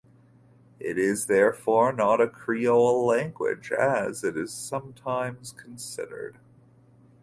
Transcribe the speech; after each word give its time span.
It 0.79 0.97
is 0.97 1.27
therefore 1.27 1.93
not 1.93 2.19
a 2.21 2.27
creole 2.27 3.05
language, 3.05 3.71
as 3.71 4.23
it 4.23 4.35
is 4.35 4.51
sometimes 4.51 5.51
considered. 5.51 6.39